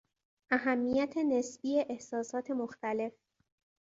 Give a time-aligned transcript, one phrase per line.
[0.51, 3.13] اهمیت نسبی احساسات مختلف